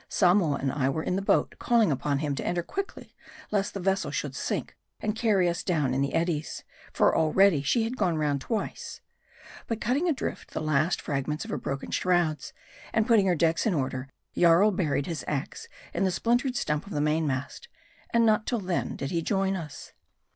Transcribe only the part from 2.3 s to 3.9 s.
to enter quickly, lest the